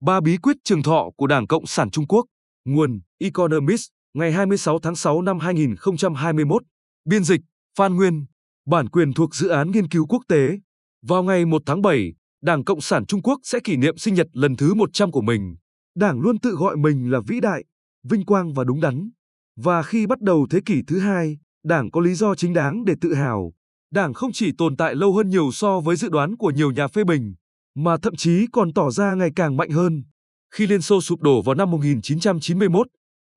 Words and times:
Ba 0.00 0.20
bí 0.20 0.36
quyết 0.36 0.56
trường 0.64 0.82
thọ 0.82 1.10
của 1.16 1.26
Đảng 1.26 1.46
Cộng 1.46 1.66
sản 1.66 1.90
Trung 1.90 2.06
Quốc. 2.06 2.26
Nguồn 2.64 3.00
Economist, 3.18 3.88
ngày 4.14 4.32
26 4.32 4.78
tháng 4.78 4.96
6 4.96 5.22
năm 5.22 5.38
2021. 5.38 6.62
Biên 7.04 7.24
dịch 7.24 7.40
Phan 7.78 7.96
Nguyên. 7.96 8.26
Bản 8.66 8.88
quyền 8.88 9.12
thuộc 9.12 9.34
dự 9.34 9.48
án 9.48 9.70
nghiên 9.70 9.88
cứu 9.88 10.06
quốc 10.06 10.22
tế. 10.28 10.58
Vào 11.02 11.22
ngày 11.22 11.44
1 11.44 11.62
tháng 11.66 11.82
7, 11.82 12.14
Đảng 12.42 12.64
Cộng 12.64 12.80
sản 12.80 13.06
Trung 13.06 13.22
Quốc 13.22 13.40
sẽ 13.42 13.58
kỷ 13.64 13.76
niệm 13.76 13.98
sinh 13.98 14.14
nhật 14.14 14.26
lần 14.32 14.56
thứ 14.56 14.74
100 14.74 15.10
của 15.10 15.20
mình. 15.20 15.56
Đảng 15.96 16.20
luôn 16.20 16.38
tự 16.38 16.50
gọi 16.50 16.76
mình 16.76 17.10
là 17.10 17.20
vĩ 17.26 17.40
đại, 17.40 17.64
vinh 18.04 18.24
quang 18.24 18.52
và 18.52 18.64
đúng 18.64 18.80
đắn. 18.80 19.10
Và 19.56 19.82
khi 19.82 20.06
bắt 20.06 20.20
đầu 20.20 20.46
thế 20.50 20.60
kỷ 20.66 20.82
thứ 20.86 20.98
hai, 20.98 21.38
Đảng 21.64 21.90
có 21.90 22.00
lý 22.00 22.14
do 22.14 22.34
chính 22.34 22.52
đáng 22.52 22.84
để 22.84 22.94
tự 23.00 23.14
hào. 23.14 23.52
Đảng 23.92 24.14
không 24.14 24.32
chỉ 24.32 24.52
tồn 24.58 24.76
tại 24.76 24.94
lâu 24.94 25.12
hơn 25.16 25.28
nhiều 25.28 25.50
so 25.52 25.80
với 25.80 25.96
dự 25.96 26.08
đoán 26.08 26.36
của 26.36 26.50
nhiều 26.50 26.70
nhà 26.70 26.88
phê 26.88 27.04
bình, 27.04 27.34
mà 27.74 27.96
thậm 28.02 28.16
chí 28.16 28.46
còn 28.52 28.72
tỏ 28.72 28.90
ra 28.90 29.14
ngày 29.14 29.30
càng 29.36 29.56
mạnh 29.56 29.70
hơn. 29.70 30.02
Khi 30.54 30.66
Liên 30.66 30.82
Xô 30.82 31.00
sụp 31.00 31.20
đổ 31.20 31.42
vào 31.42 31.54
năm 31.54 31.70
1991, 31.70 32.86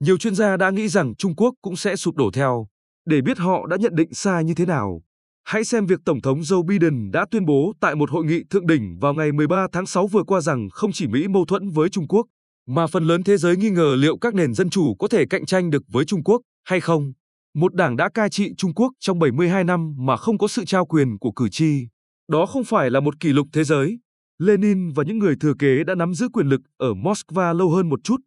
nhiều 0.03 0.17
chuyên 0.17 0.35
gia 0.35 0.57
đã 0.57 0.69
nghĩ 0.69 0.87
rằng 0.87 1.15
Trung 1.15 1.35
Quốc 1.35 1.53
cũng 1.61 1.75
sẽ 1.75 1.95
sụp 1.95 2.15
đổ 2.15 2.31
theo. 2.33 2.67
Để 3.05 3.21
biết 3.21 3.37
họ 3.37 3.67
đã 3.67 3.77
nhận 3.77 3.95
định 3.95 4.13
sai 4.13 4.43
như 4.43 4.53
thế 4.53 4.65
nào, 4.65 5.01
hãy 5.43 5.63
xem 5.63 5.85
việc 5.85 5.99
Tổng 6.05 6.21
thống 6.21 6.39
Joe 6.39 6.63
Biden 6.63 7.11
đã 7.11 7.25
tuyên 7.31 7.45
bố 7.45 7.73
tại 7.79 7.95
một 7.95 8.11
hội 8.11 8.25
nghị 8.25 8.43
thượng 8.49 8.67
đỉnh 8.67 8.97
vào 8.99 9.13
ngày 9.13 9.31
13 9.31 9.67
tháng 9.71 9.85
6 9.85 10.07
vừa 10.07 10.23
qua 10.23 10.41
rằng 10.41 10.70
không 10.71 10.91
chỉ 10.91 11.07
Mỹ 11.07 11.27
mâu 11.27 11.45
thuẫn 11.45 11.70
với 11.70 11.89
Trung 11.89 12.07
Quốc, 12.07 12.27
mà 12.67 12.87
phần 12.87 13.03
lớn 13.03 13.23
thế 13.23 13.37
giới 13.37 13.57
nghi 13.57 13.70
ngờ 13.70 13.95
liệu 13.99 14.17
các 14.17 14.35
nền 14.35 14.53
dân 14.53 14.70
chủ 14.70 14.95
có 14.99 15.07
thể 15.07 15.25
cạnh 15.29 15.45
tranh 15.45 15.70
được 15.70 15.84
với 15.87 16.05
Trung 16.05 16.23
Quốc 16.23 16.41
hay 16.63 16.79
không. 16.79 17.13
Một 17.55 17.73
đảng 17.73 17.98
đã 17.98 18.09
cai 18.13 18.29
trị 18.29 18.53
Trung 18.57 18.73
Quốc 18.73 18.91
trong 18.99 19.20
72 19.20 19.63
năm 19.63 19.93
mà 19.98 20.17
không 20.17 20.37
có 20.37 20.48
sự 20.48 20.65
trao 20.65 20.85
quyền 20.85 21.20
của 21.20 21.31
cử 21.31 21.49
tri. 21.49 21.87
Đó 22.27 22.45
không 22.45 22.63
phải 22.63 22.89
là 22.89 22.99
một 22.99 23.20
kỷ 23.20 23.29
lục 23.29 23.48
thế 23.53 23.63
giới. 23.63 23.99
Lenin 24.41 24.91
và 24.91 25.03
những 25.03 25.19
người 25.19 25.35
thừa 25.39 25.53
kế 25.59 25.83
đã 25.83 25.95
nắm 25.95 26.13
giữ 26.13 26.29
quyền 26.33 26.47
lực 26.47 26.61
ở 26.77 26.93
Moscow 26.93 27.53
lâu 27.53 27.69
hơn 27.69 27.89
một 27.89 27.99
chút. 28.03 28.21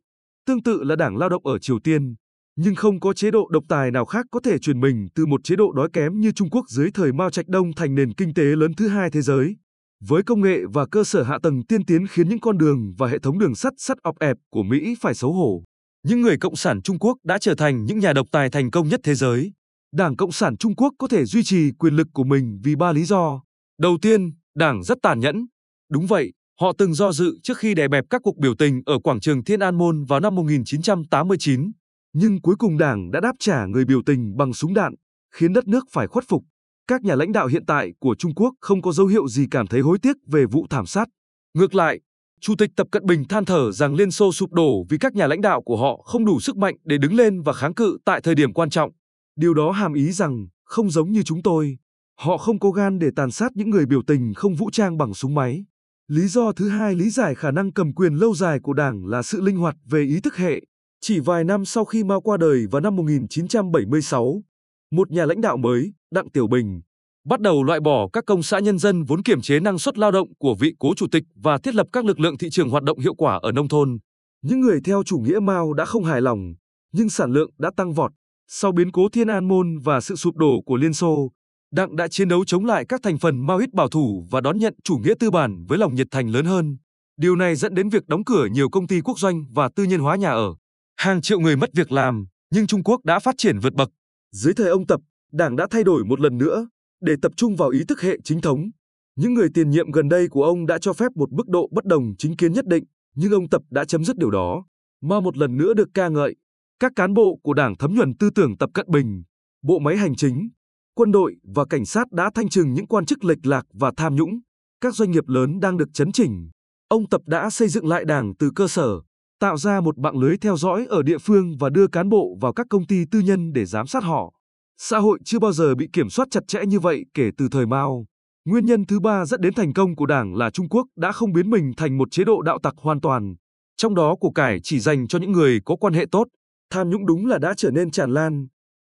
Tương 0.47 0.63
tự 0.63 0.83
là 0.83 0.97
đảng 0.97 1.17
lao 1.17 1.29
động 1.29 1.47
ở 1.47 1.59
Triều 1.59 1.79
Tiên. 1.79 2.15
Nhưng 2.57 2.75
không 2.75 3.01
có 3.01 3.13
chế 3.13 3.31
độ 3.31 3.49
độc 3.51 3.65
tài 3.69 3.91
nào 3.91 4.05
khác 4.05 4.27
có 4.31 4.41
thể 4.45 4.59
chuyển 4.59 4.81
mình 4.81 5.07
từ 5.15 5.27
một 5.27 5.45
chế 5.45 5.57
độ 5.57 5.73
đói 5.73 5.89
kém 5.93 6.21
như 6.21 6.33
Trung 6.33 6.51
Quốc 6.51 6.69
dưới 6.69 6.91
thời 6.95 7.13
Mao 7.13 7.31
Trạch 7.31 7.49
Đông 7.49 7.73
thành 7.75 7.95
nền 7.95 8.15
kinh 8.15 8.35
tế 8.35 8.43
lớn 8.43 8.73
thứ 8.77 8.89
hai 8.89 9.11
thế 9.11 9.23
giới. 9.23 9.57
Với 10.05 10.23
công 10.23 10.41
nghệ 10.41 10.59
và 10.73 10.87
cơ 10.87 11.05
sở 11.05 11.23
hạ 11.23 11.39
tầng 11.43 11.63
tiên 11.67 11.85
tiến 11.85 12.07
khiến 12.07 12.29
những 12.29 12.41
con 12.41 12.59
đường 12.59 12.95
và 12.99 13.09
hệ 13.09 13.19
thống 13.19 13.39
đường 13.39 13.55
sắt 13.55 13.73
sắt 13.77 13.99
ọp 14.03 14.19
ẹp 14.19 14.37
của 14.51 14.63
Mỹ 14.63 14.95
phải 15.01 15.15
xấu 15.15 15.33
hổ. 15.33 15.63
Những 16.07 16.21
người 16.21 16.37
Cộng 16.39 16.57
sản 16.57 16.83
Trung 16.83 16.99
Quốc 16.99 17.19
đã 17.25 17.39
trở 17.39 17.55
thành 17.55 17.85
những 17.85 17.99
nhà 17.99 18.13
độc 18.13 18.27
tài 18.33 18.51
thành 18.51 18.71
công 18.71 18.89
nhất 18.89 19.01
thế 19.05 19.15
giới. 19.15 19.53
Đảng 19.93 20.17
Cộng 20.17 20.33
sản 20.33 20.57
Trung 20.57 20.77
Quốc 20.77 20.93
có 20.99 21.09
thể 21.09 21.25
duy 21.25 21.43
trì 21.43 21.71
quyền 21.79 21.95
lực 21.97 22.07
của 22.13 22.25
mình 22.25 22.61
vì 22.65 22.77
ba 22.77 22.93
lý 22.93 23.05
do. 23.05 23.43
Đầu 23.81 23.99
tiên, 24.03 24.33
đảng 24.57 24.83
rất 24.83 24.99
tàn 25.03 25.21
nhẫn. 25.21 25.47
Đúng 25.95 26.07
vậy, 26.07 26.33
họ 26.61 26.73
từng 26.79 26.95
do 26.95 27.13
dự 27.13 27.39
trước 27.43 27.59
khi 27.59 27.75
đè 27.75 27.89
bẹp 27.89 28.05
các 28.11 28.21
cuộc 28.25 28.37
biểu 28.37 28.55
tình 28.59 28.83
ở 28.87 28.99
quảng 28.99 29.21
trường 29.21 29.45
Thiên 29.45 29.61
An 29.61 29.79
Môn 29.79 30.05
vào 30.05 30.21
năm 30.21 30.35
1989. 30.35 31.73
Nhưng 32.15 32.41
cuối 32.41 32.55
cùng 32.59 32.79
đảng 32.79 33.11
đã 33.11 33.21
đáp 33.21 33.33
trả 33.39 33.67
người 33.67 33.85
biểu 33.85 34.03
tình 34.07 34.37
bằng 34.37 34.53
súng 34.53 34.75
đạn, 34.75 34.95
khiến 35.35 35.53
đất 35.53 35.69
nước 35.69 35.85
phải 35.93 36.07
khuất 36.07 36.25
phục. 36.29 36.43
Các 36.89 37.03
nhà 37.03 37.15
lãnh 37.15 37.33
đạo 37.33 37.47
hiện 37.47 37.67
tại 37.67 37.93
của 38.01 38.15
Trung 38.19 38.35
Quốc 38.35 38.55
không 38.61 38.83
có 38.83 38.93
dấu 38.93 39.07
hiệu 39.07 39.29
gì 39.29 39.47
cảm 39.51 39.67
thấy 39.67 39.81
hối 39.81 39.99
tiếc 40.03 40.17
về 40.27 40.45
vụ 40.45 40.67
thảm 40.71 40.87
sát. 40.87 41.09
Ngược 41.55 41.75
lại, 41.75 42.01
Chủ 42.41 42.55
tịch 42.59 42.71
Tập 42.77 42.87
Cận 42.93 43.07
Bình 43.07 43.25
than 43.29 43.45
thở 43.45 43.73
rằng 43.73 43.95
Liên 43.95 44.11
Xô 44.11 44.33
sụp 44.33 44.53
đổ 44.53 44.85
vì 44.89 44.99
các 44.99 45.15
nhà 45.15 45.27
lãnh 45.27 45.41
đạo 45.41 45.63
của 45.63 45.77
họ 45.77 46.03
không 46.05 46.25
đủ 46.25 46.41
sức 46.41 46.57
mạnh 46.57 46.77
để 46.85 46.99
đứng 46.99 47.15
lên 47.15 47.43
và 47.43 47.53
kháng 47.53 47.75
cự 47.75 47.99
tại 48.05 48.21
thời 48.21 48.35
điểm 48.35 48.53
quan 48.53 48.71
trọng. 48.71 48.91
Điều 49.37 49.55
đó 49.55 49.71
hàm 49.71 49.93
ý 49.93 50.13
rằng, 50.13 50.47
không 50.65 50.91
giống 50.91 51.13
như 51.13 51.23
chúng 51.23 51.43
tôi, 51.43 51.77
họ 52.19 52.37
không 52.37 52.59
có 52.59 52.71
gan 52.71 52.99
để 52.99 53.09
tàn 53.17 53.31
sát 53.31 53.53
những 53.55 53.71
người 53.71 53.87
biểu 53.87 54.03
tình 54.07 54.35
không 54.35 54.55
vũ 54.55 54.71
trang 54.73 54.99
bằng 54.99 55.15
súng 55.15 55.35
máy. 55.35 55.65
Lý 56.09 56.27
do 56.29 56.53
thứ 56.53 56.69
hai 56.69 56.95
lý 56.95 57.11
giải 57.11 57.35
khả 57.35 57.51
năng 57.51 57.73
cầm 57.73 57.93
quyền 57.93 58.15
lâu 58.15 58.35
dài 58.35 58.61
của 58.61 58.73
Đảng 58.73 59.07
là 59.07 59.23
sự 59.23 59.41
linh 59.41 59.57
hoạt 59.57 59.77
về 59.91 60.03
ý 60.03 60.21
thức 60.21 60.37
hệ. 60.37 60.61
Chỉ 61.01 61.21
vài 61.21 61.45
năm 61.45 61.65
sau 61.65 61.85
khi 61.85 62.05
Mao 62.05 62.21
qua 62.21 62.37
đời 62.37 62.67
vào 62.71 62.81
năm 62.81 62.97
1976, 62.97 64.43
một 64.91 65.11
nhà 65.11 65.25
lãnh 65.25 65.41
đạo 65.41 65.57
mới, 65.57 65.93
Đặng 66.11 66.31
Tiểu 66.31 66.47
Bình, 66.47 66.81
bắt 67.25 67.41
đầu 67.41 67.63
loại 67.63 67.81
bỏ 67.81 68.09
các 68.13 68.25
công 68.27 68.43
xã 68.43 68.59
nhân 68.59 68.79
dân 68.79 69.05
vốn 69.05 69.23
kiểm 69.23 69.41
chế 69.41 69.61
năng 69.61 69.79
suất 69.79 69.99
lao 69.99 70.11
động 70.11 70.29
của 70.39 70.55
vị 70.61 70.75
cố 70.79 70.95
chủ 70.97 71.07
tịch 71.13 71.23
và 71.35 71.59
thiết 71.59 71.75
lập 71.75 71.87
các 71.93 72.05
lực 72.05 72.21
lượng 72.21 72.39
thị 72.39 72.51
trường 72.51 72.71
hoạt 72.71 72.83
động 72.83 72.99
hiệu 72.99 73.15
quả 73.15 73.39
ở 73.43 73.53
nông 73.53 73.69
thôn. 73.69 73.99
Những 74.43 74.61
người 74.61 74.81
theo 74.85 75.03
chủ 75.03 75.19
nghĩa 75.19 75.39
Mao 75.39 75.73
đã 75.73 75.85
không 75.85 76.05
hài 76.05 76.21
lòng, 76.21 76.55
nhưng 76.93 77.11
sản 77.11 77.33
lượng 77.33 77.51
đã 77.59 77.71
tăng 77.77 77.93
vọt. 77.93 78.13
Sau 78.49 78.73
biến 78.73 78.93
cố 78.93 79.09
Thiên 79.09 79.29
An 79.29 79.49
Môn 79.49 79.79
và 79.79 80.01
sự 80.01 80.17
sụp 80.17 80.37
đổ 80.37 80.61
của 80.67 80.77
Liên 80.77 80.95
Xô, 80.95 81.31
Đặng 81.75 81.97
đã 81.97 82.09
chiến 82.09 82.29
đấu 82.29 82.45
chống 82.45 82.65
lại 82.65 82.85
các 82.89 83.01
thành 83.03 83.19
phần 83.19 83.47
Maoist 83.47 83.73
bảo 83.73 83.89
thủ 83.89 84.27
và 84.31 84.41
đón 84.41 84.59
nhận 84.59 84.75
chủ 84.85 84.97
nghĩa 84.97 85.15
tư 85.21 85.31
bản 85.31 85.65
với 85.69 85.79
lòng 85.79 85.95
nhiệt 85.95 86.07
thành 86.11 86.29
lớn 86.29 86.45
hơn. 86.45 86.77
Điều 87.17 87.37
này 87.37 87.57
dẫn 87.57 87.75
đến 87.75 87.89
việc 87.89 88.07
đóng 88.07 88.25
cửa 88.25 88.47
nhiều 88.47 88.69
công 88.69 88.87
ty 88.87 89.01
quốc 89.01 89.19
doanh 89.19 89.45
và 89.55 89.69
tư 89.77 89.85
nhân 89.85 90.01
hóa 90.01 90.17
nhà 90.17 90.31
ở. 90.31 90.55
Hàng 90.97 91.23
triệu 91.23 91.41
người 91.41 91.57
mất 91.57 91.71
việc 91.73 91.93
làm, 91.93 92.27
nhưng 92.51 92.67
Trung 92.67 92.83
Quốc 92.83 93.05
đã 93.05 93.19
phát 93.19 93.35
triển 93.39 93.59
vượt 93.59 93.75
bậc. 93.75 93.91
Dưới 94.33 94.55
thời 94.55 94.69
ông 94.69 94.87
Tập, 94.87 95.01
Đảng 95.33 95.57
đã 95.57 95.67
thay 95.71 95.85
đổi 95.85 96.05
một 96.05 96.21
lần 96.21 96.39
nữa, 96.39 96.69
để 97.01 97.15
tập 97.23 97.33
trung 97.37 97.57
vào 97.57 97.69
ý 97.69 97.85
thức 97.89 98.01
hệ 98.01 98.17
chính 98.25 98.41
thống. 98.41 98.71
Những 99.17 99.35
người 99.35 99.49
tiền 99.55 99.71
nhiệm 99.71 99.91
gần 99.91 100.09
đây 100.09 100.29
của 100.29 100.45
ông 100.45 100.67
đã 100.67 100.79
cho 100.79 100.93
phép 100.93 101.09
một 101.15 101.33
mức 101.33 101.49
độ 101.49 101.69
bất 101.73 101.85
đồng 101.85 102.15
chính 102.19 102.37
kiến 102.37 102.53
nhất 102.53 102.67
định, 102.67 102.85
nhưng 103.15 103.33
ông 103.33 103.49
Tập 103.49 103.63
đã 103.71 103.85
chấm 103.85 104.05
dứt 104.05 104.17
điều 104.17 104.31
đó. 104.31 104.65
Mà 105.03 105.21
một 105.21 105.37
lần 105.37 105.57
nữa 105.57 105.75
được 105.75 105.89
ca 105.95 106.09
ngợi, 106.09 106.35
các 106.81 106.93
cán 106.97 107.15
bộ 107.15 107.39
của 107.43 107.55
Đảng 107.55 107.77
thấm 107.79 107.95
nhuần 107.95 108.17
tư 108.17 108.31
tưởng 108.35 108.57
Tập 108.57 108.71
Cận 108.75 108.87
Bình, 108.89 109.23
bộ 109.63 109.79
máy 109.79 109.97
hành 109.97 110.15
chính, 110.17 110.49
quân 110.95 111.13
đội 111.13 111.37
và 111.43 111.65
cảnh 111.71 111.85
sát 111.85 112.13
đã 112.13 112.31
thanh 112.35 112.49
trừng 112.49 112.73
những 112.73 112.87
quan 112.87 113.07
chức 113.07 113.25
lệch 113.25 113.47
lạc 113.47 113.67
và 113.73 113.93
tham 113.97 114.17
nhũng. 114.17 114.41
Các 114.81 114.95
doanh 114.95 115.11
nghiệp 115.11 115.29
lớn 115.29 115.61
đang 115.61 115.77
được 115.77 115.89
chấn 115.95 116.13
chỉnh. 116.13 116.51
Ông 116.89 117.09
Tập 117.09 117.21
đã 117.27 117.51
xây 117.51 117.69
dựng 117.69 117.87
lại 117.87 118.05
Đảng 118.05 118.33
từ 118.39 118.51
cơ 118.57 118.69
sở, 118.69 119.01
tạo 119.41 119.57
ra 119.57 119.81
một 119.81 119.99
mạng 119.99 120.19
lưới 120.19 120.37
theo 120.37 120.57
dõi 120.57 120.87
ở 120.89 121.03
địa 121.03 121.19
phương 121.19 121.57
và 121.59 121.71
đưa 121.71 121.87
cán 121.87 122.09
bộ 122.09 122.37
vào 122.41 122.53
các 122.53 122.67
công 122.71 122.87
ty 122.87 123.05
tư 123.11 123.21
nhân 123.21 123.53
để 123.53 123.65
giám 123.65 123.87
sát 123.87 124.05
họ. 124.05 124.33
Xã 124.79 124.99
hội 124.99 125.19
chưa 125.25 125.39
bao 125.39 125.53
giờ 125.53 125.75
bị 125.75 125.89
kiểm 125.93 126.11
soát 126.11 126.29
chặt 126.31 126.41
chẽ 126.49 126.61
như 126.67 126.81
vậy 126.81 127.05
kể 127.15 127.31
từ 127.39 127.49
thời 127.51 127.67
Mao. 127.67 128.05
Nguyên 128.45 128.67
nhân 128.67 128.85
thứ 128.87 129.01
ba 129.01 129.25
dẫn 129.25 129.41
đến 129.41 129.55
thành 129.55 129.73
công 129.73 129.97
của 129.97 130.07
Đảng 130.07 130.35
là 130.35 130.51
Trung 130.51 130.69
Quốc 130.69 130.87
đã 130.97 131.13
không 131.13 131.33
biến 131.33 131.51
mình 131.51 131.73
thành 131.77 131.99
một 131.99 132.11
chế 132.11 132.25
độ 132.25 132.43
đạo 132.43 132.59
tặc 132.63 132.75
hoàn 132.77 133.01
toàn. 133.01 133.35
Trong 133.77 133.95
đó 133.95 134.17
của 134.21 134.31
cải 134.31 134.61
chỉ 134.63 134.81
dành 134.81 135.09
cho 135.09 135.19
những 135.19 135.33
người 135.33 135.61
có 135.65 135.77
quan 135.77 135.95
hệ 135.95 136.07
tốt. 136.11 136.29
Tham 136.71 136.91
nhũng 136.91 137.07
đúng 137.07 137.27
là 137.27 137.39
đã 137.39 137.55
trở 137.57 137.71
nên 137.71 137.91
tràn 137.91 138.11
lan. 138.11 138.47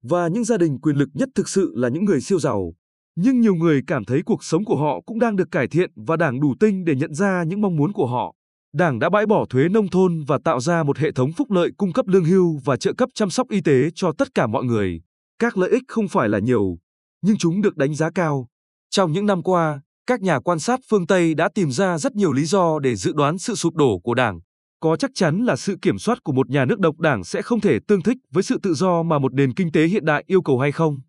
Và 0.10 0.28
những 0.28 0.44
gia 0.44 0.58
đình 0.58 0.80
quyền 0.80 0.96
lực 0.96 1.10
nhất 1.14 1.30
thực 1.36 1.50
sự 1.50 1.74
là 1.76 1.90
những 1.90 2.06
người 2.06 2.22
siêu 2.22 2.40
giàu. 2.40 2.74
Nhưng 3.16 3.42
nhiều 3.42 3.56
người 3.56 3.82
cảm 3.88 4.06
thấy 4.06 4.22
cuộc 4.26 4.44
sống 4.44 4.66
của 4.66 4.76
họ 4.76 5.02
cũng 5.06 5.20
đang 5.20 5.36
được 5.36 5.52
cải 5.52 5.68
thiện 5.68 5.92
và 5.96 6.18
Đảng 6.18 6.40
đủ 6.40 6.54
tinh 6.60 6.86
để 6.86 6.96
nhận 6.96 7.14
ra 7.14 7.44
những 7.44 7.62
mong 7.62 7.76
muốn 7.76 7.94
của 7.94 8.08
họ. 8.08 8.36
Đảng 8.74 9.00
đã 9.00 9.10
bãi 9.10 9.26
bỏ 9.26 9.46
thuế 9.50 9.70
nông 9.70 9.88
thôn 9.88 10.24
và 10.28 10.40
tạo 10.44 10.60
ra 10.60 10.84
một 10.84 10.98
hệ 10.98 11.12
thống 11.12 11.32
phúc 11.32 11.52
lợi 11.52 11.72
cung 11.78 11.94
cấp 11.94 12.08
lương 12.08 12.26
hưu 12.26 12.60
và 12.66 12.78
trợ 12.78 12.94
cấp 12.94 13.10
chăm 13.14 13.30
sóc 13.30 13.50
y 13.50 13.62
tế 13.62 13.90
cho 13.96 14.12
tất 14.18 14.36
cả 14.36 14.48
mọi 14.48 14.64
người. 14.64 15.02
Các 15.40 15.58
lợi 15.58 15.70
ích 15.70 15.84
không 15.88 16.08
phải 16.08 16.30
là 16.30 16.40
nhiều, 16.40 16.78
nhưng 17.22 17.38
chúng 17.38 17.62
được 17.62 17.78
đánh 17.78 17.96
giá 17.96 18.10
cao. 18.16 18.48
Trong 18.90 19.12
những 19.12 19.26
năm 19.26 19.44
qua, 19.44 19.82
các 20.08 20.22
nhà 20.22 20.40
quan 20.40 20.60
sát 20.60 20.80
phương 20.90 21.08
Tây 21.08 21.34
đã 21.36 21.50
tìm 21.56 21.72
ra 21.72 21.98
rất 21.98 22.16
nhiều 22.16 22.34
lý 22.34 22.46
do 22.46 22.80
để 22.80 22.96
dự 22.96 23.14
đoán 23.14 23.38
sự 23.38 23.56
sụp 23.56 23.76
đổ 23.76 24.00
của 24.00 24.14
Đảng. 24.14 24.40
Có 24.80 24.96
chắc 24.96 25.12
chắn 25.14 25.46
là 25.46 25.56
sự 25.56 25.78
kiểm 25.82 26.00
soát 26.00 26.24
của 26.24 26.32
một 26.32 26.50
nhà 26.50 26.66
nước 26.66 26.80
độc 26.80 27.00
đảng 27.00 27.24
sẽ 27.24 27.42
không 27.42 27.62
thể 27.62 27.80
tương 27.88 28.02
thích 28.02 28.18
với 28.32 28.44
sự 28.44 28.58
tự 28.64 28.74
do 28.74 29.04
mà 29.04 29.20
một 29.20 29.34
nền 29.34 29.54
kinh 29.54 29.72
tế 29.72 29.88
hiện 29.88 30.06
đại 30.06 30.24
yêu 30.28 30.42
cầu 30.42 30.60
hay 30.60 30.72
không. 30.72 31.00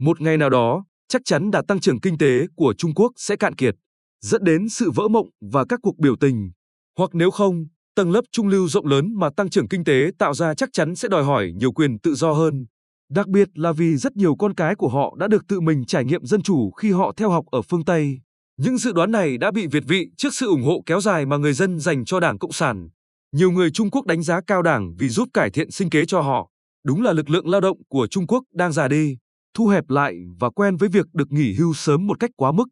Một 0.00 0.20
ngày 0.20 0.36
nào 0.36 0.50
đó, 0.50 0.84
chắc 1.08 1.22
chắn 1.24 1.50
đã 1.50 1.62
tăng 1.68 1.80
trưởng 1.80 2.00
kinh 2.00 2.18
tế 2.18 2.46
của 2.56 2.74
Trung 2.78 2.94
Quốc 2.94 3.12
sẽ 3.16 3.36
cạn 3.36 3.54
kiệt, 3.54 3.74
dẫn 4.20 4.44
đến 4.44 4.68
sự 4.68 4.90
vỡ 4.90 5.08
mộng 5.08 5.28
và 5.40 5.64
các 5.68 5.80
cuộc 5.82 5.98
biểu 5.98 6.16
tình. 6.16 6.50
Hoặc 6.98 7.10
nếu 7.12 7.30
không, 7.30 7.66
tầng 7.94 8.10
lớp 8.10 8.24
trung 8.32 8.48
lưu 8.48 8.68
rộng 8.68 8.86
lớn 8.86 9.14
mà 9.14 9.30
tăng 9.36 9.50
trưởng 9.50 9.68
kinh 9.68 9.84
tế 9.84 10.10
tạo 10.18 10.34
ra 10.34 10.54
chắc 10.54 10.68
chắn 10.72 10.96
sẽ 10.96 11.08
đòi 11.08 11.24
hỏi 11.24 11.52
nhiều 11.56 11.72
quyền 11.72 11.98
tự 11.98 12.14
do 12.14 12.32
hơn. 12.32 12.66
Đặc 13.10 13.28
biệt 13.28 13.48
là 13.54 13.72
vì 13.72 13.96
rất 13.96 14.16
nhiều 14.16 14.36
con 14.36 14.54
cái 14.54 14.74
của 14.74 14.88
họ 14.88 15.16
đã 15.18 15.28
được 15.28 15.44
tự 15.48 15.60
mình 15.60 15.84
trải 15.84 16.04
nghiệm 16.04 16.24
dân 16.24 16.42
chủ 16.42 16.70
khi 16.70 16.92
họ 16.92 17.12
theo 17.16 17.30
học 17.30 17.44
ở 17.50 17.62
phương 17.62 17.84
Tây. 17.84 18.20
Những 18.56 18.78
dự 18.78 18.92
đoán 18.92 19.12
này 19.12 19.38
đã 19.38 19.50
bị 19.50 19.66
việt 19.66 19.82
vị 19.88 20.10
trước 20.16 20.34
sự 20.34 20.46
ủng 20.46 20.62
hộ 20.62 20.82
kéo 20.86 21.00
dài 21.00 21.26
mà 21.26 21.36
người 21.36 21.52
dân 21.52 21.78
dành 21.78 22.04
cho 22.04 22.20
Đảng 22.20 22.38
Cộng 22.38 22.52
sản. 22.52 22.88
Nhiều 23.36 23.50
người 23.50 23.70
Trung 23.70 23.90
Quốc 23.90 24.06
đánh 24.06 24.22
giá 24.22 24.40
cao 24.46 24.62
Đảng 24.62 24.94
vì 24.98 25.08
giúp 25.08 25.28
cải 25.34 25.50
thiện 25.50 25.70
sinh 25.70 25.90
kế 25.90 26.04
cho 26.04 26.20
họ. 26.20 26.50
Đúng 26.84 27.02
là 27.02 27.12
lực 27.12 27.30
lượng 27.30 27.48
lao 27.48 27.60
động 27.60 27.78
của 27.88 28.06
Trung 28.06 28.26
Quốc 28.26 28.44
đang 28.54 28.72
già 28.72 28.88
đi, 28.88 29.16
thu 29.54 29.66
hẹp 29.66 29.90
lại 29.90 30.14
và 30.40 30.50
quen 30.50 30.76
với 30.76 30.88
việc 30.88 31.06
được 31.12 31.32
nghỉ 31.32 31.54
hưu 31.54 31.74
sớm 31.74 32.06
một 32.06 32.20
cách 32.20 32.30
quá 32.36 32.52
mức. 32.52 32.64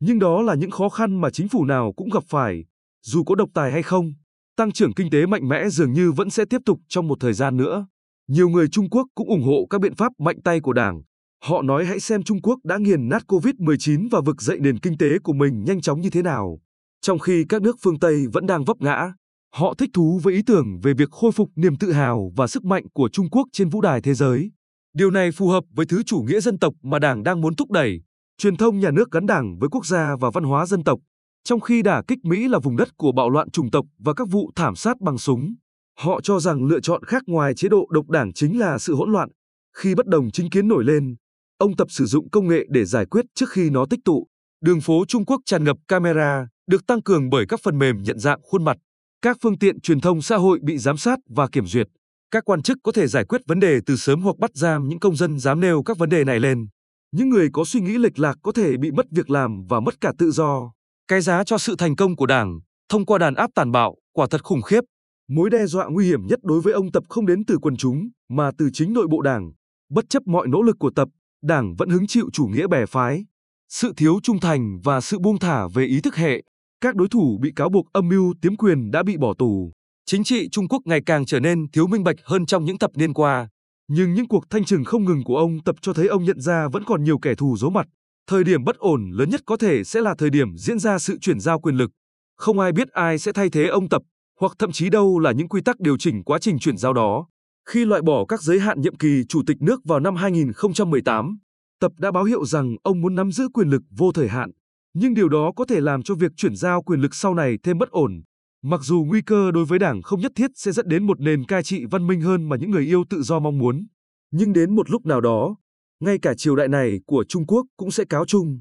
Nhưng 0.00 0.18
đó 0.18 0.42
là 0.42 0.54
những 0.54 0.70
khó 0.70 0.88
khăn 0.88 1.20
mà 1.20 1.30
chính 1.30 1.48
phủ 1.48 1.64
nào 1.64 1.92
cũng 1.96 2.10
gặp 2.10 2.22
phải, 2.28 2.64
dù 3.02 3.24
có 3.24 3.34
độc 3.34 3.48
tài 3.54 3.72
hay 3.72 3.82
không. 3.82 4.12
Tăng 4.56 4.72
trưởng 4.72 4.94
kinh 4.94 5.10
tế 5.10 5.26
mạnh 5.26 5.48
mẽ 5.48 5.68
dường 5.68 5.92
như 5.92 6.12
vẫn 6.12 6.30
sẽ 6.30 6.44
tiếp 6.50 6.60
tục 6.66 6.78
trong 6.88 7.08
một 7.08 7.16
thời 7.20 7.32
gian 7.32 7.56
nữa. 7.56 7.86
Nhiều 8.28 8.48
người 8.48 8.68
Trung 8.68 8.90
Quốc 8.90 9.06
cũng 9.14 9.28
ủng 9.28 9.42
hộ 9.42 9.66
các 9.70 9.80
biện 9.80 9.94
pháp 9.94 10.12
mạnh 10.18 10.42
tay 10.44 10.60
của 10.60 10.72
Đảng. 10.72 11.02
Họ 11.44 11.62
nói 11.62 11.84
hãy 11.84 12.00
xem 12.00 12.22
Trung 12.22 12.42
Quốc 12.42 12.58
đã 12.64 12.78
nghiền 12.78 13.08
nát 13.08 13.22
COVID-19 13.28 14.08
và 14.10 14.20
vực 14.20 14.42
dậy 14.42 14.58
nền 14.60 14.78
kinh 14.78 14.98
tế 14.98 15.18
của 15.18 15.32
mình 15.32 15.64
nhanh 15.64 15.80
chóng 15.80 16.00
như 16.00 16.10
thế 16.10 16.22
nào. 16.22 16.58
Trong 17.00 17.18
khi 17.18 17.44
các 17.48 17.62
nước 17.62 17.76
phương 17.82 17.98
Tây 17.98 18.26
vẫn 18.32 18.46
đang 18.46 18.64
vấp 18.64 18.76
ngã, 18.80 19.12
họ 19.52 19.74
thích 19.74 19.90
thú 19.94 20.20
với 20.22 20.34
ý 20.34 20.42
tưởng 20.46 20.80
về 20.82 20.94
việc 20.94 21.10
khôi 21.10 21.32
phục 21.32 21.50
niềm 21.56 21.76
tự 21.76 21.92
hào 21.92 22.32
và 22.36 22.46
sức 22.46 22.64
mạnh 22.64 22.84
của 22.92 23.08
Trung 23.08 23.30
Quốc 23.30 23.48
trên 23.52 23.68
vũ 23.68 23.80
đài 23.80 24.00
thế 24.00 24.14
giới. 24.14 24.50
Điều 24.94 25.10
này 25.10 25.32
phù 25.32 25.48
hợp 25.48 25.64
với 25.70 25.86
thứ 25.86 26.02
chủ 26.02 26.24
nghĩa 26.28 26.40
dân 26.40 26.58
tộc 26.58 26.74
mà 26.82 26.98
Đảng 26.98 27.22
đang 27.22 27.40
muốn 27.40 27.54
thúc 27.54 27.70
đẩy, 27.70 28.00
truyền 28.38 28.56
thông 28.56 28.78
nhà 28.78 28.90
nước 28.90 29.10
gắn 29.10 29.26
Đảng 29.26 29.58
với 29.58 29.68
quốc 29.68 29.86
gia 29.86 30.16
và 30.16 30.30
văn 30.30 30.44
hóa 30.44 30.66
dân 30.66 30.84
tộc. 30.84 30.98
Trong 31.44 31.60
khi 31.60 31.82
đả 31.82 32.02
kích 32.08 32.24
Mỹ 32.24 32.48
là 32.48 32.58
vùng 32.58 32.76
đất 32.76 32.88
của 32.96 33.12
bạo 33.12 33.30
loạn 33.30 33.50
chủng 33.50 33.70
tộc 33.70 33.86
và 33.98 34.14
các 34.14 34.28
vụ 34.30 34.50
thảm 34.56 34.76
sát 34.76 35.00
bằng 35.00 35.18
súng, 35.18 35.54
họ 35.98 36.20
cho 36.20 36.40
rằng 36.40 36.64
lựa 36.64 36.80
chọn 36.80 37.04
khác 37.04 37.22
ngoài 37.26 37.54
chế 37.54 37.68
độ 37.68 37.86
độc 37.90 38.08
đảng 38.08 38.32
chính 38.32 38.58
là 38.58 38.78
sự 38.78 38.94
hỗn 38.94 39.12
loạn. 39.12 39.28
Khi 39.76 39.94
bất 39.94 40.06
đồng 40.06 40.30
chính 40.30 40.50
kiến 40.50 40.68
nổi 40.68 40.84
lên, 40.84 41.16
ông 41.58 41.76
Tập 41.76 41.86
sử 41.90 42.06
dụng 42.06 42.30
công 42.30 42.48
nghệ 42.48 42.66
để 42.68 42.84
giải 42.84 43.06
quyết 43.06 43.24
trước 43.34 43.50
khi 43.50 43.70
nó 43.70 43.86
tích 43.90 44.00
tụ. 44.04 44.26
Đường 44.60 44.80
phố 44.80 45.04
Trung 45.08 45.24
Quốc 45.24 45.40
tràn 45.46 45.64
ngập 45.64 45.76
camera, 45.88 46.48
được 46.66 46.86
tăng 46.86 47.02
cường 47.02 47.30
bởi 47.30 47.46
các 47.48 47.60
phần 47.62 47.78
mềm 47.78 48.02
nhận 48.02 48.18
dạng 48.18 48.40
khuôn 48.42 48.64
mặt. 48.64 48.76
Các 49.22 49.36
phương 49.42 49.58
tiện 49.58 49.80
truyền 49.80 50.00
thông 50.00 50.22
xã 50.22 50.36
hội 50.36 50.58
bị 50.62 50.78
giám 50.78 50.96
sát 50.96 51.18
và 51.28 51.48
kiểm 51.52 51.66
duyệt. 51.66 51.86
Các 52.30 52.44
quan 52.44 52.62
chức 52.62 52.78
có 52.82 52.92
thể 52.92 53.06
giải 53.06 53.24
quyết 53.24 53.40
vấn 53.46 53.60
đề 53.60 53.80
từ 53.86 53.96
sớm 53.96 54.20
hoặc 54.20 54.38
bắt 54.38 54.50
giam 54.54 54.88
những 54.88 54.98
công 54.98 55.16
dân 55.16 55.38
dám 55.38 55.60
nêu 55.60 55.82
các 55.82 55.98
vấn 55.98 56.08
đề 56.08 56.24
này 56.24 56.40
lên. 56.40 56.66
Những 57.12 57.28
người 57.28 57.48
có 57.52 57.64
suy 57.64 57.80
nghĩ 57.80 57.98
lệch 57.98 58.18
lạc 58.18 58.36
có 58.42 58.52
thể 58.52 58.76
bị 58.76 58.90
mất 58.90 59.06
việc 59.10 59.30
làm 59.30 59.66
và 59.68 59.80
mất 59.80 60.00
cả 60.00 60.12
tự 60.18 60.30
do. 60.30 60.72
Cái 61.08 61.20
giá 61.20 61.44
cho 61.44 61.58
sự 61.58 61.74
thành 61.78 61.96
công 61.96 62.16
của 62.16 62.26
Đảng, 62.26 62.60
thông 62.88 63.06
qua 63.06 63.18
đàn 63.18 63.34
áp 63.34 63.50
tàn 63.54 63.72
bạo, 63.72 63.94
quả 64.12 64.26
thật 64.30 64.44
khủng 64.44 64.62
khiếp. 64.62 64.80
Mối 65.28 65.50
đe 65.50 65.66
dọa 65.66 65.86
nguy 65.90 66.06
hiểm 66.06 66.26
nhất 66.26 66.38
đối 66.42 66.60
với 66.60 66.72
ông 66.72 66.92
Tập 66.92 67.04
không 67.08 67.26
đến 67.26 67.44
từ 67.44 67.58
quần 67.62 67.76
chúng, 67.76 68.08
mà 68.28 68.50
từ 68.58 68.70
chính 68.72 68.92
nội 68.92 69.06
bộ 69.10 69.20
Đảng. 69.20 69.52
Bất 69.90 70.04
chấp 70.08 70.22
mọi 70.26 70.48
nỗ 70.48 70.62
lực 70.62 70.76
của 70.78 70.90
Tập, 70.90 71.08
Đảng 71.42 71.74
vẫn 71.78 71.88
hứng 71.88 72.06
chịu 72.06 72.28
chủ 72.32 72.46
nghĩa 72.46 72.66
bè 72.66 72.86
phái. 72.86 73.24
Sự 73.68 73.92
thiếu 73.96 74.18
trung 74.22 74.40
thành 74.40 74.80
và 74.84 75.00
sự 75.00 75.18
buông 75.18 75.38
thả 75.38 75.68
về 75.74 75.84
ý 75.84 76.00
thức 76.00 76.16
hệ, 76.16 76.42
các 76.80 76.96
đối 76.96 77.08
thủ 77.08 77.38
bị 77.42 77.52
cáo 77.56 77.68
buộc 77.68 77.92
âm 77.92 78.08
mưu 78.08 78.34
tiếm 78.42 78.56
quyền 78.56 78.90
đã 78.90 79.02
bị 79.02 79.16
bỏ 79.16 79.34
tù. 79.38 79.72
Chính 80.06 80.24
trị 80.24 80.48
Trung 80.48 80.68
Quốc 80.68 80.82
ngày 80.84 81.00
càng 81.06 81.26
trở 81.26 81.40
nên 81.40 81.70
thiếu 81.70 81.86
minh 81.86 82.04
bạch 82.04 82.16
hơn 82.24 82.46
trong 82.46 82.64
những 82.64 82.78
thập 82.78 82.90
niên 82.96 83.14
qua. 83.14 83.48
Nhưng 83.88 84.14
những 84.14 84.28
cuộc 84.28 84.44
thanh 84.50 84.64
trừng 84.64 84.84
không 84.84 85.04
ngừng 85.04 85.24
của 85.24 85.36
ông 85.36 85.58
Tập 85.64 85.76
cho 85.82 85.92
thấy 85.92 86.06
ông 86.06 86.24
nhận 86.24 86.40
ra 86.40 86.68
vẫn 86.68 86.84
còn 86.84 87.04
nhiều 87.04 87.18
kẻ 87.18 87.34
thù 87.34 87.56
giấu 87.56 87.70
mặt. 87.70 87.86
Thời 88.26 88.44
điểm 88.44 88.64
bất 88.64 88.76
ổn 88.76 89.10
lớn 89.10 89.30
nhất 89.30 89.40
có 89.46 89.56
thể 89.56 89.84
sẽ 89.84 90.00
là 90.00 90.14
thời 90.18 90.30
điểm 90.30 90.56
diễn 90.56 90.78
ra 90.78 90.98
sự 90.98 91.18
chuyển 91.18 91.40
giao 91.40 91.60
quyền 91.60 91.74
lực. 91.74 91.90
Không 92.36 92.58
ai 92.58 92.72
biết 92.72 92.88
ai 92.88 93.18
sẽ 93.18 93.32
thay 93.32 93.50
thế 93.50 93.66
ông 93.66 93.88
Tập, 93.88 94.02
hoặc 94.40 94.52
thậm 94.58 94.72
chí 94.72 94.90
đâu 94.90 95.18
là 95.18 95.32
những 95.32 95.48
quy 95.48 95.60
tắc 95.60 95.80
điều 95.80 95.98
chỉnh 95.98 96.24
quá 96.24 96.38
trình 96.38 96.58
chuyển 96.58 96.76
giao 96.76 96.92
đó. 96.92 97.26
Khi 97.68 97.84
loại 97.84 98.02
bỏ 98.02 98.24
các 98.24 98.42
giới 98.42 98.60
hạn 98.60 98.80
nhiệm 98.80 98.96
kỳ 98.96 99.24
chủ 99.28 99.42
tịch 99.46 99.56
nước 99.60 99.80
vào 99.84 100.00
năm 100.00 100.16
2018, 100.16 101.38
Tập 101.80 101.92
đã 101.98 102.10
báo 102.10 102.24
hiệu 102.24 102.44
rằng 102.44 102.76
ông 102.82 103.00
muốn 103.00 103.14
nắm 103.14 103.32
giữ 103.32 103.48
quyền 103.54 103.68
lực 103.68 103.82
vô 103.90 104.12
thời 104.12 104.28
hạn, 104.28 104.50
nhưng 104.94 105.14
điều 105.14 105.28
đó 105.28 105.52
có 105.56 105.64
thể 105.64 105.80
làm 105.80 106.02
cho 106.02 106.14
việc 106.14 106.32
chuyển 106.36 106.56
giao 106.56 106.82
quyền 106.82 107.00
lực 107.00 107.14
sau 107.14 107.34
này 107.34 107.58
thêm 107.62 107.78
bất 107.78 107.90
ổn. 107.90 108.22
Mặc 108.62 108.80
dù 108.82 109.04
nguy 109.08 109.22
cơ 109.22 109.50
đối 109.50 109.64
với 109.64 109.78
đảng 109.78 110.02
không 110.02 110.20
nhất 110.20 110.32
thiết 110.34 110.50
sẽ 110.54 110.72
dẫn 110.72 110.88
đến 110.88 111.06
một 111.06 111.20
nền 111.20 111.44
cai 111.44 111.62
trị 111.62 111.84
văn 111.90 112.06
minh 112.06 112.20
hơn 112.20 112.48
mà 112.48 112.56
những 112.56 112.70
người 112.70 112.84
yêu 112.84 113.04
tự 113.10 113.22
do 113.22 113.38
mong 113.38 113.58
muốn, 113.58 113.86
nhưng 114.30 114.52
đến 114.52 114.76
một 114.76 114.90
lúc 114.90 115.06
nào 115.06 115.20
đó, 115.20 115.56
ngay 116.00 116.18
cả 116.18 116.34
triều 116.34 116.56
đại 116.56 116.68
này 116.68 117.00
của 117.06 117.24
Trung 117.28 117.46
Quốc 117.46 117.66
cũng 117.76 117.90
sẽ 117.90 118.04
cáo 118.04 118.26
chung. 118.26 118.60